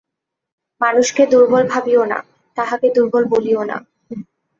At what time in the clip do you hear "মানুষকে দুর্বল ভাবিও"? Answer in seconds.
0.81-2.03